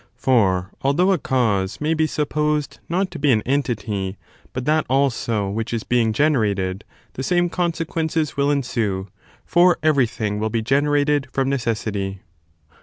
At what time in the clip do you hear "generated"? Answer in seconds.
6.11-6.83, 10.63-11.27